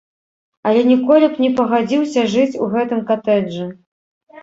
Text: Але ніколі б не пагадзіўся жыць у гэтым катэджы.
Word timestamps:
Але 0.69 0.81
ніколі 0.91 1.29
б 1.35 1.45
не 1.45 1.51
пагадзіўся 1.61 2.25
жыць 2.35 2.59
у 2.65 2.73
гэтым 2.75 3.07
катэджы. 3.15 3.73